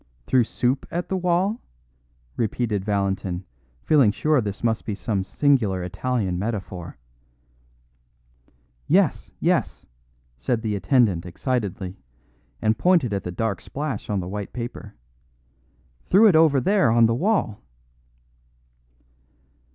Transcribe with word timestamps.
"Threw 0.25 0.43
soup 0.43 0.87
at 0.89 1.09
the 1.09 1.15
wall?" 1.15 1.61
repeated 2.35 2.83
Valentin, 2.83 3.45
feeling 3.83 4.11
sure 4.11 4.41
this 4.41 4.63
must 4.63 4.83
be 4.83 4.95
some 4.95 5.23
singular 5.23 5.83
Italian 5.83 6.39
metaphor. 6.39 6.97
"Yes, 8.87 9.29
yes," 9.39 9.85
said 10.39 10.63
the 10.63 10.75
attendant 10.75 11.27
excitedly, 11.27 11.99
and 12.63 12.79
pointed 12.79 13.13
at 13.13 13.23
the 13.23 13.31
dark 13.31 13.61
splash 13.61 14.09
on 14.09 14.19
the 14.21 14.27
white 14.27 14.53
paper; 14.53 14.95
"threw 16.07 16.27
it 16.27 16.35
over 16.35 16.59
there 16.59 16.89
on 16.89 17.05
the 17.05 17.13
wall." 17.13 17.61